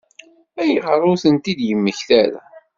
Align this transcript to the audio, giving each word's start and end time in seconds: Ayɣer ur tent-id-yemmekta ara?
Ayɣer 0.61 1.01
ur 1.09 1.17
tent-id-yemmekta 1.23 2.11
ara? 2.23 2.41